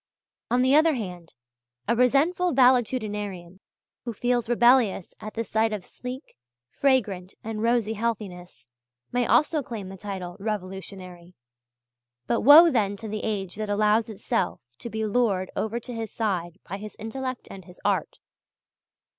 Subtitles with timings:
[0.49, 1.35] On the other hand,
[1.87, 3.59] a resentful valetudinarian,
[4.03, 6.35] who feels rebellious at the sight of sleek,
[6.71, 8.65] fragrant and rosy healthiness,
[9.11, 11.35] may also claim the title "revolutionary";
[12.25, 16.11] but woe then to the age that allows itself to be lured over to his
[16.11, 18.17] side by his intellect and his art.